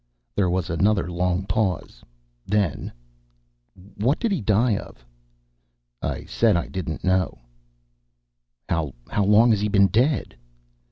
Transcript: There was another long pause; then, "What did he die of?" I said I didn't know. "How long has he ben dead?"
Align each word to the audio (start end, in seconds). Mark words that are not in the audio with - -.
There 0.35 0.49
was 0.49 0.71
another 0.71 1.11
long 1.11 1.45
pause; 1.45 2.01
then, 2.47 2.91
"What 3.97 4.17
did 4.19 4.31
he 4.31 4.41
die 4.41 4.75
of?" 4.75 5.05
I 6.01 6.25
said 6.25 6.57
I 6.57 6.69
didn't 6.69 7.03
know. 7.03 7.37
"How 8.67 8.93
long 9.15 9.51
has 9.51 9.61
he 9.61 9.67
ben 9.69 9.85
dead?" 9.89 10.35